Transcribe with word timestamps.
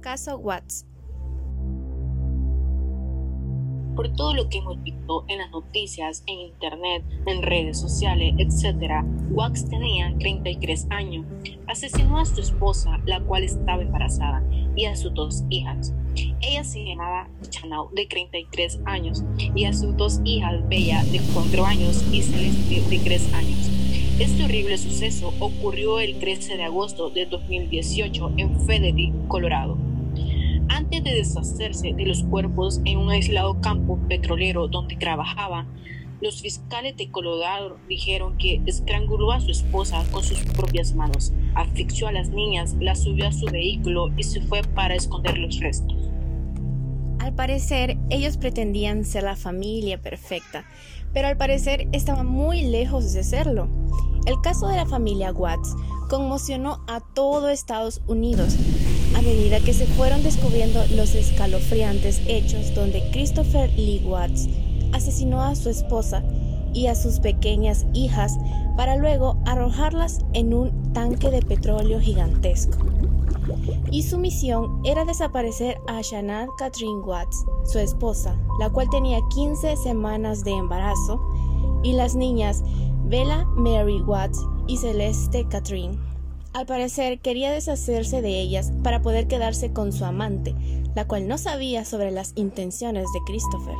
Caso 0.00 0.38
Watts. 0.38 0.86
Por 3.96 4.12
todo 4.14 4.32
lo 4.32 4.48
que 4.48 4.58
hemos 4.58 4.80
visto 4.84 5.24
en 5.26 5.38
las 5.38 5.50
noticias, 5.50 6.22
en 6.26 6.38
internet, 6.38 7.04
en 7.26 7.42
redes 7.42 7.80
sociales, 7.80 8.32
etc., 8.38 9.02
Watts 9.30 9.68
tenía 9.68 10.14
33 10.20 10.86
años. 10.90 11.26
Asesinó 11.66 12.20
a 12.20 12.24
su 12.24 12.40
esposa, 12.40 13.00
la 13.06 13.20
cual 13.20 13.42
estaba 13.42 13.82
embarazada, 13.82 14.44
y 14.76 14.84
a 14.84 14.94
sus 14.94 15.12
dos 15.14 15.42
hijas. 15.50 15.92
Ella 16.40 16.62
se 16.62 16.84
llamaba 16.84 17.28
Chanao, 17.48 17.90
de 17.92 18.06
33 18.06 18.80
años, 18.84 19.24
y 19.56 19.64
a 19.64 19.72
sus 19.72 19.96
dos 19.96 20.20
hijas, 20.24 20.66
Bella, 20.68 21.02
de 21.04 21.20
4 21.34 21.66
años, 21.66 22.04
y 22.12 22.22
Celeste, 22.22 22.80
de 22.88 22.98
3 23.00 23.34
años. 23.34 23.70
Este 24.20 24.44
horrible 24.44 24.78
suceso 24.78 25.32
ocurrió 25.40 25.98
el 25.98 26.20
13 26.20 26.56
de 26.56 26.64
agosto 26.64 27.10
de 27.10 27.26
2018 27.26 28.32
en 28.36 28.60
Frederick, 28.60 29.12
Colorado. 29.26 29.87
Antes 30.78 31.02
de 31.02 31.10
deshacerse 31.10 31.92
de 31.92 32.06
los 32.06 32.22
cuerpos 32.22 32.80
en 32.84 32.98
un 32.98 33.10
aislado 33.10 33.60
campo 33.60 33.98
petrolero 34.08 34.68
donde 34.68 34.94
trabajaba, 34.94 35.66
los 36.20 36.40
fiscales 36.40 36.96
de 36.96 37.10
Colorado 37.10 37.78
dijeron 37.88 38.38
que 38.38 38.62
estranguló 38.64 39.32
a 39.32 39.40
su 39.40 39.50
esposa 39.50 40.04
con 40.12 40.22
sus 40.22 40.38
propias 40.54 40.94
manos, 40.94 41.32
asfixió 41.56 42.06
a 42.06 42.12
las 42.12 42.28
niñas, 42.28 42.76
las 42.78 43.02
subió 43.02 43.26
a 43.26 43.32
su 43.32 43.46
vehículo 43.46 44.12
y 44.16 44.22
se 44.22 44.40
fue 44.40 44.62
para 44.62 44.94
esconder 44.94 45.36
los 45.36 45.58
restos. 45.58 45.96
Al 47.18 47.34
parecer, 47.34 47.98
ellos 48.08 48.36
pretendían 48.36 49.04
ser 49.04 49.24
la 49.24 49.34
familia 49.34 50.00
perfecta, 50.00 50.64
pero 51.12 51.26
al 51.26 51.36
parecer 51.36 51.88
estaban 51.90 52.28
muy 52.28 52.62
lejos 52.62 53.12
de 53.14 53.24
serlo. 53.24 53.66
El 54.26 54.40
caso 54.42 54.68
de 54.68 54.76
la 54.76 54.86
familia 54.86 55.32
Watts 55.32 55.74
conmocionó 56.08 56.84
a 56.86 57.00
todo 57.00 57.48
Estados 57.48 58.00
Unidos 58.06 58.56
a 59.18 59.22
medida 59.22 59.58
que 59.58 59.72
se 59.72 59.84
fueron 59.84 60.22
descubriendo 60.22 60.80
los 60.94 61.16
escalofriantes 61.16 62.22
hechos 62.28 62.72
donde 62.72 63.02
Christopher 63.10 63.68
Lee 63.76 64.00
Watts 64.04 64.48
asesinó 64.92 65.42
a 65.42 65.56
su 65.56 65.70
esposa 65.70 66.22
y 66.72 66.86
a 66.86 66.94
sus 66.94 67.18
pequeñas 67.18 67.84
hijas 67.94 68.38
para 68.76 68.94
luego 68.94 69.36
arrojarlas 69.44 70.20
en 70.34 70.54
un 70.54 70.92
tanque 70.92 71.30
de 71.30 71.42
petróleo 71.42 71.98
gigantesco. 72.00 72.78
Y 73.90 74.04
su 74.04 74.18
misión 74.18 74.80
era 74.84 75.04
desaparecer 75.04 75.78
a 75.88 76.00
Shannon 76.00 76.50
Catherine 76.56 77.00
Watts, 77.00 77.44
su 77.64 77.80
esposa, 77.80 78.36
la 78.60 78.70
cual 78.70 78.88
tenía 78.88 79.18
15 79.34 79.76
semanas 79.78 80.44
de 80.44 80.52
embarazo, 80.52 81.20
y 81.82 81.92
las 81.94 82.14
niñas 82.14 82.62
Bella 83.06 83.44
Mary 83.56 84.00
Watts 84.00 84.38
y 84.68 84.76
Celeste 84.76 85.44
Catherine. 85.48 85.98
Al 86.54 86.66
parecer 86.66 87.20
quería 87.20 87.52
deshacerse 87.52 88.22
de 88.22 88.40
ellas 88.40 88.72
para 88.82 89.02
poder 89.02 89.28
quedarse 89.28 89.72
con 89.72 89.92
su 89.92 90.04
amante, 90.04 90.54
la 90.94 91.06
cual 91.06 91.28
no 91.28 91.38
sabía 91.38 91.84
sobre 91.84 92.10
las 92.10 92.32
intenciones 92.36 93.06
de 93.12 93.20
Christopher. 93.26 93.76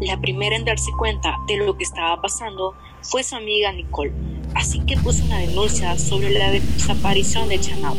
La 0.00 0.18
primera 0.20 0.56
en 0.56 0.64
darse 0.64 0.90
cuenta 0.98 1.36
de 1.46 1.58
lo 1.58 1.76
que 1.76 1.84
estaba 1.84 2.20
pasando 2.20 2.74
fue 3.02 3.22
su 3.22 3.36
amiga 3.36 3.72
Nicole, 3.72 4.12
así 4.54 4.80
que 4.80 4.96
puso 4.96 5.24
una 5.24 5.38
denuncia 5.38 5.96
sobre 5.98 6.30
la 6.30 6.50
desaparición 6.50 7.48
de 7.48 7.60
Chanel, 7.60 7.98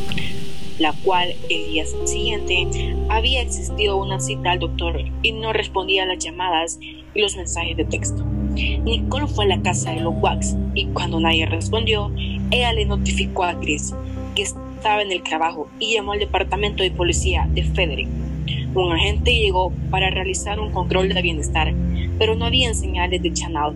la 0.79 0.93
cual 1.03 1.33
el 1.49 1.71
día 1.71 1.85
siguiente 2.05 2.67
había 3.09 3.41
existido 3.41 3.97
una 3.97 4.19
cita 4.19 4.51
al 4.51 4.59
doctor 4.59 4.99
y 5.21 5.31
no 5.31 5.53
respondía 5.53 6.03
a 6.03 6.07
las 6.07 6.23
llamadas 6.23 6.79
y 6.81 7.21
los 7.21 7.35
mensajes 7.35 7.77
de 7.77 7.85
texto. 7.85 8.23
Nicole 8.23 9.27
fue 9.27 9.45
a 9.45 9.49
la 9.49 9.61
casa 9.61 9.91
de 9.91 10.01
los 10.01 10.13
Wax 10.21 10.55
y 10.73 10.87
cuando 10.87 11.19
nadie 11.19 11.45
respondió, 11.45 12.11
ella 12.51 12.73
le 12.73 12.85
notificó 12.85 13.43
a 13.43 13.59
Chris 13.59 13.93
que 14.35 14.43
estaba 14.43 15.01
en 15.01 15.11
el 15.11 15.23
trabajo 15.23 15.69
y 15.79 15.93
llamó 15.93 16.13
al 16.13 16.19
departamento 16.19 16.83
de 16.83 16.91
policía 16.91 17.47
de 17.51 17.63
Frederick. 17.63 18.07
Un 18.73 18.91
agente 18.91 19.33
llegó 19.35 19.73
para 19.89 20.09
realizar 20.09 20.59
un 20.59 20.71
control 20.71 21.09
de 21.09 21.21
bienestar, 21.21 21.73
pero 22.17 22.35
no 22.35 22.45
había 22.45 22.73
señales 22.73 23.21
de 23.21 23.33
Chanel 23.33 23.73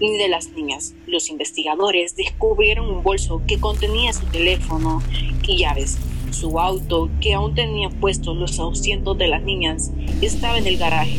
ni 0.00 0.16
de 0.16 0.28
las 0.28 0.50
niñas. 0.50 0.94
Los 1.06 1.28
investigadores 1.28 2.16
descubrieron 2.16 2.88
un 2.90 3.02
bolso 3.02 3.42
que 3.46 3.60
contenía 3.60 4.12
su 4.12 4.26
teléfono 4.26 5.00
y 5.46 5.58
llaves. 5.58 5.98
Su 6.30 6.58
auto, 6.58 7.10
que 7.20 7.34
aún 7.34 7.54
tenía 7.54 7.88
puestos 7.88 8.36
los 8.36 8.58
asientos 8.58 9.16
de 9.18 9.28
las 9.28 9.42
niñas, 9.42 9.92
estaba 10.22 10.58
en 10.58 10.66
el 10.66 10.78
garaje. 10.78 11.18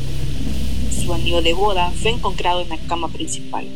Su 0.91 1.13
anillo 1.13 1.41
de 1.41 1.53
boda 1.53 1.91
fue 1.91 2.11
encontrado 2.11 2.61
en 2.61 2.69
la 2.69 2.77
cama 2.77 3.07
principal. 3.07 3.67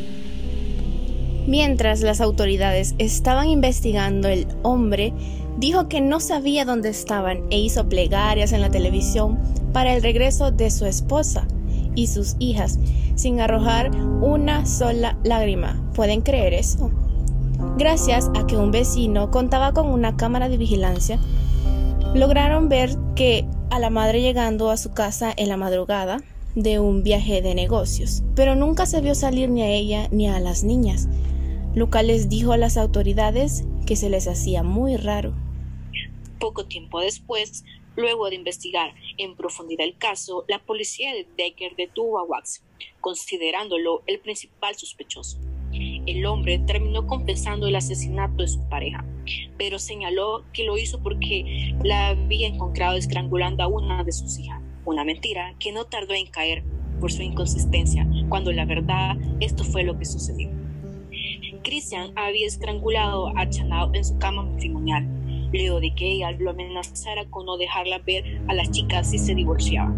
Mientras 1.48 2.02
las 2.02 2.20
autoridades 2.20 2.94
estaban 2.98 3.48
investigando, 3.48 4.28
el 4.28 4.46
hombre 4.62 5.14
dijo 5.56 5.88
que 5.88 6.02
no 6.02 6.20
sabía 6.20 6.66
dónde 6.66 6.90
estaban 6.90 7.40
e 7.48 7.58
hizo 7.58 7.88
plegarias 7.88 8.52
en 8.52 8.60
la 8.60 8.68
televisión 8.68 9.38
para 9.72 9.94
el 9.94 10.02
regreso 10.02 10.50
de 10.50 10.70
su 10.70 10.84
esposa 10.84 11.48
y 11.94 12.08
sus 12.08 12.36
hijas, 12.38 12.78
sin 13.14 13.40
arrojar 13.40 13.90
una 14.20 14.66
sola 14.66 15.16
lágrima. 15.24 15.82
¿Pueden 15.94 16.20
creer 16.20 16.52
eso? 16.52 16.90
Gracias 17.78 18.30
a 18.36 18.46
que 18.46 18.58
un 18.58 18.70
vecino 18.70 19.30
contaba 19.30 19.72
con 19.72 19.86
una 19.86 20.18
cámara 20.18 20.50
de 20.50 20.58
vigilancia, 20.58 21.18
lograron 22.14 22.68
ver 22.68 22.94
que 23.14 23.46
a 23.70 23.78
la 23.78 23.88
madre 23.88 24.20
llegando 24.20 24.70
a 24.70 24.76
su 24.76 24.90
casa 24.90 25.32
en 25.34 25.48
la 25.48 25.56
madrugada 25.56 26.18
de 26.54 26.78
un 26.78 27.02
viaje 27.02 27.40
de 27.40 27.54
negocios, 27.54 28.22
pero 28.34 28.54
nunca 28.54 28.84
se 28.84 29.00
vio 29.00 29.14
salir 29.14 29.48
ni 29.48 29.62
a 29.62 29.70
ella 29.70 30.08
ni 30.10 30.28
a 30.28 30.40
las 30.40 30.62
niñas. 30.62 31.08
Luca 31.78 32.02
les 32.02 32.28
dijo 32.28 32.52
a 32.52 32.56
las 32.56 32.76
autoridades 32.76 33.64
que 33.86 33.96
se 33.96 34.10
les 34.10 34.28
hacía 34.28 34.62
muy 34.62 34.96
raro. 34.96 35.34
Poco 36.38 36.66
tiempo 36.66 37.00
después, 37.00 37.64
Luego 37.98 38.30
de 38.30 38.36
investigar 38.36 38.94
en 39.16 39.34
profundidad 39.34 39.84
el 39.84 39.98
caso, 39.98 40.44
la 40.46 40.60
policía 40.60 41.12
de 41.12 41.26
Decker 41.36 41.74
detuvo 41.74 42.20
a 42.20 42.22
Wax, 42.22 42.62
considerándolo 43.00 44.04
el 44.06 44.20
principal 44.20 44.76
sospechoso. 44.76 45.40
El 45.72 46.24
hombre 46.24 46.60
terminó 46.60 47.08
confesando 47.08 47.66
el 47.66 47.74
asesinato 47.74 48.42
de 48.42 48.46
su 48.46 48.62
pareja, 48.68 49.04
pero 49.58 49.80
señaló 49.80 50.44
que 50.52 50.62
lo 50.62 50.78
hizo 50.78 51.02
porque 51.02 51.74
la 51.82 52.10
había 52.10 52.46
encontrado 52.46 52.96
estrangulando 52.96 53.64
a 53.64 53.66
una 53.66 54.04
de 54.04 54.12
sus 54.12 54.38
hijas, 54.38 54.62
una 54.84 55.02
mentira 55.02 55.56
que 55.58 55.72
no 55.72 55.86
tardó 55.86 56.14
en 56.14 56.28
caer 56.28 56.62
por 57.00 57.10
su 57.10 57.22
inconsistencia, 57.22 58.08
cuando 58.28 58.52
la 58.52 58.64
verdad 58.64 59.16
esto 59.40 59.64
fue 59.64 59.82
lo 59.82 59.98
que 59.98 60.04
sucedió. 60.04 60.50
Christian 61.62 62.12
había 62.16 62.46
estrangulado 62.46 63.28
a 63.36 63.48
Chanao 63.48 63.90
en 63.94 64.04
su 64.04 64.18
cama 64.18 64.42
matrimonial 64.42 65.06
luego 65.52 65.80
de 65.80 65.94
que 65.94 66.12
ella 66.12 66.30
lo 66.32 66.50
amenazara 66.50 67.24
con 67.30 67.46
no 67.46 67.56
dejarla 67.56 67.98
ver 67.98 68.40
a 68.48 68.54
las 68.54 68.70
chicas 68.70 69.10
si 69.10 69.18
se 69.18 69.34
divorciaba. 69.34 69.94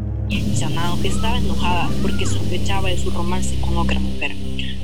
Chanao 0.57 0.97
estaba 1.03 1.39
enojada 1.39 1.91
porque 2.03 2.27
sospechaba 2.27 2.89
de 2.89 2.97
su 2.97 3.11
romance 3.11 3.61
con 3.61 3.77
otra 3.77 3.99
mujer. 3.99 4.33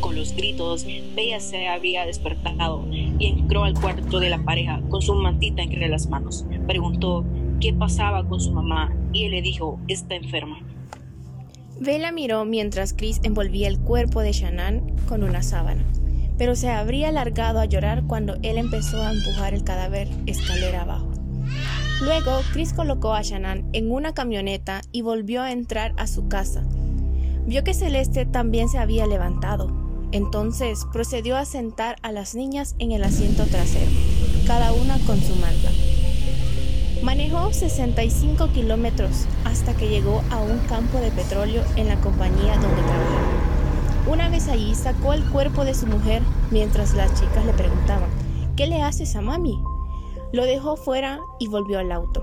Con 0.00 0.16
los 0.16 0.34
gritos, 0.34 0.84
Bella 1.14 1.40
se 1.40 1.68
había 1.68 2.04
despertado 2.04 2.84
y 2.90 3.26
entró 3.26 3.64
al 3.64 3.74
cuarto 3.74 4.18
de 4.18 4.30
la 4.30 4.42
pareja 4.42 4.82
con 4.88 5.02
su 5.02 5.14
mantita 5.14 5.62
entre 5.62 5.88
las 5.88 6.08
manos. 6.08 6.44
Preguntó 6.66 7.24
qué 7.60 7.72
pasaba 7.72 8.26
con 8.28 8.40
su 8.40 8.52
mamá 8.52 8.94
y 9.12 9.24
él 9.24 9.32
le 9.32 9.42
dijo, 9.42 9.78
está 9.88 10.16
enferma. 10.16 10.58
Bella 11.78 12.10
miró 12.10 12.44
mientras 12.44 12.92
Chris 12.92 13.20
envolvía 13.22 13.68
el 13.68 13.78
cuerpo 13.78 14.20
de 14.20 14.32
Shannon 14.32 14.96
con 15.06 15.22
una 15.22 15.42
sábana 15.42 15.84
pero 16.38 16.54
se 16.54 16.70
habría 16.70 17.10
largado 17.12 17.60
a 17.60 17.64
llorar 17.64 18.04
cuando 18.06 18.36
él 18.42 18.58
empezó 18.58 19.02
a 19.02 19.12
empujar 19.12 19.54
el 19.54 19.64
cadáver 19.64 20.08
escalera 20.26 20.82
abajo. 20.82 21.10
Luego, 22.00 22.40
Chris 22.52 22.72
colocó 22.72 23.14
a 23.14 23.22
Shannon 23.22 23.68
en 23.72 23.90
una 23.90 24.12
camioneta 24.12 24.82
y 24.92 25.00
volvió 25.00 25.42
a 25.42 25.52
entrar 25.52 25.94
a 25.96 26.06
su 26.06 26.28
casa. 26.28 26.62
Vio 27.46 27.64
que 27.64 27.74
Celeste 27.74 28.26
también 28.26 28.68
se 28.68 28.78
había 28.78 29.06
levantado. 29.06 29.86
Entonces 30.12 30.86
procedió 30.92 31.36
a 31.36 31.44
sentar 31.44 31.96
a 32.02 32.12
las 32.12 32.34
niñas 32.34 32.74
en 32.78 32.92
el 32.92 33.02
asiento 33.02 33.44
trasero, 33.44 33.90
cada 34.46 34.72
una 34.72 34.98
con 35.00 35.20
su 35.20 35.34
manta. 35.36 35.70
Manejó 37.02 37.52
65 37.52 38.52
kilómetros 38.52 39.26
hasta 39.44 39.74
que 39.74 39.88
llegó 39.88 40.22
a 40.30 40.40
un 40.40 40.58
campo 40.68 40.98
de 40.98 41.10
petróleo 41.10 41.62
en 41.76 41.88
la 41.88 41.96
compañía 42.00 42.56
donde 42.56 42.82
trabajaba. 42.82 43.55
Una 44.06 44.28
vez 44.28 44.48
allí 44.48 44.74
sacó 44.74 45.12
el 45.12 45.24
cuerpo 45.30 45.64
de 45.64 45.74
su 45.74 45.86
mujer 45.86 46.22
mientras 46.50 46.94
las 46.94 47.12
chicas 47.20 47.44
le 47.44 47.52
preguntaban, 47.52 48.08
¿qué 48.56 48.66
le 48.66 48.82
haces 48.82 49.16
a 49.16 49.20
mami? 49.20 49.60
Lo 50.32 50.44
dejó 50.44 50.76
fuera 50.76 51.18
y 51.40 51.48
volvió 51.48 51.80
al 51.80 51.90
auto. 51.90 52.22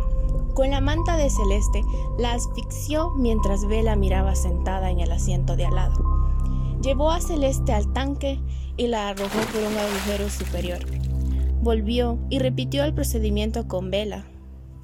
Con 0.53 0.69
la 0.69 0.81
manta 0.81 1.17
de 1.17 1.29
celeste 1.29 1.83
la 2.17 2.33
asfixió 2.33 3.11
mientras 3.17 3.65
Vela 3.65 3.95
miraba 3.95 4.35
sentada 4.35 4.91
en 4.91 4.99
el 4.99 5.11
asiento 5.11 5.55
de 5.55 5.65
al 5.65 5.75
lado. 5.75 6.13
Llevó 6.81 7.11
a 7.11 7.21
Celeste 7.21 7.73
al 7.73 7.91
tanque 7.93 8.39
y 8.77 8.87
la 8.87 9.09
arrojó 9.09 9.39
por 9.51 9.61
un 9.61 9.77
agujero 9.77 10.29
superior. 10.29 10.79
Volvió 11.61 12.19
y 12.29 12.39
repitió 12.39 12.83
el 12.83 12.93
procedimiento 12.93 13.67
con 13.67 13.89
Vela, 13.89 14.25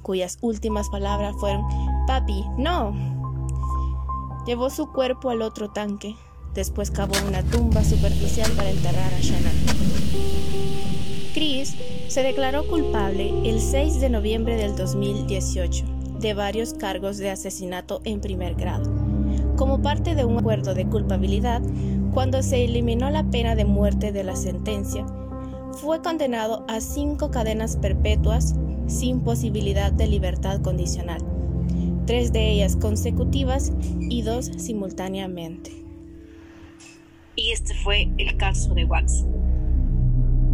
cuyas 0.02 0.38
últimas 0.40 0.88
palabras 0.88 1.34
fueron, 1.38 1.62
Papi, 2.06 2.44
no. 2.56 2.92
Llevó 4.46 4.70
su 4.70 4.90
cuerpo 4.90 5.28
al 5.28 5.42
otro 5.42 5.70
tanque, 5.70 6.16
Después 6.54 6.90
cavó 6.90 7.14
una 7.26 7.42
tumba 7.42 7.84
superficial 7.84 8.50
para 8.52 8.70
enterrar 8.70 9.12
a 9.14 9.20
Shannon. 9.20 9.52
Chris 11.32 11.76
se 12.08 12.22
declaró 12.22 12.66
culpable 12.66 13.32
el 13.44 13.60
6 13.60 14.00
de 14.00 14.10
noviembre 14.10 14.56
del 14.56 14.74
2018 14.74 15.84
de 16.20 16.34
varios 16.34 16.74
cargos 16.74 17.18
de 17.18 17.30
asesinato 17.30 18.00
en 18.04 18.20
primer 18.20 18.54
grado, 18.54 18.90
como 19.56 19.80
parte 19.80 20.14
de 20.14 20.24
un 20.24 20.38
acuerdo 20.38 20.74
de 20.74 20.86
culpabilidad 20.86 21.62
cuando 22.12 22.42
se 22.42 22.64
eliminó 22.64 23.10
la 23.10 23.30
pena 23.30 23.54
de 23.54 23.64
muerte 23.64 24.12
de 24.12 24.24
la 24.24 24.36
sentencia. 24.36 25.06
Fue 25.74 26.02
condenado 26.02 26.64
a 26.68 26.80
cinco 26.80 27.30
cadenas 27.30 27.76
perpetuas 27.76 28.54
sin 28.88 29.20
posibilidad 29.20 29.92
de 29.92 30.08
libertad 30.08 30.60
condicional, 30.60 31.22
tres 32.06 32.32
de 32.32 32.50
ellas 32.50 32.74
consecutivas 32.76 33.72
y 34.00 34.22
dos 34.22 34.46
simultáneamente. 34.58 35.89
Y 37.36 37.52
este 37.52 37.74
fue 37.74 38.08
el 38.18 38.36
caso 38.36 38.74
de 38.74 38.84
Wax. 38.84 39.24